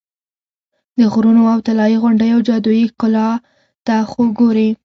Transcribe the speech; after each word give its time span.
د 0.97 0.99
غرونو 1.13 1.43
او 1.53 1.59
طلایي 1.67 1.97
غونډیو 2.03 2.37
جادویي 2.47 2.85
ښکلا 2.91 3.29
ته 3.85 3.95
خو 4.09 4.21
ګورې. 4.39 4.69